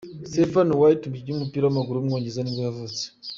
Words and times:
Stephen 0.29 0.69
Wright, 0.77 1.01
umukinnyi 1.05 1.31
w’umupira 1.33 1.63
w’amaguru 1.65 1.95
w’umwongereza 1.97 2.41
nibwo 2.41 2.61
yavutse. 2.67 3.03